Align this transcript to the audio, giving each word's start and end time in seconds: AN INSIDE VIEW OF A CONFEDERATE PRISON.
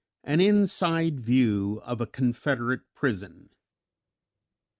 AN 0.23 0.41
INSIDE 0.41 1.19
VIEW 1.19 1.79
OF 1.85 2.01
A 2.01 2.07
CONFEDERATE 2.07 2.81
PRISON. 2.95 3.51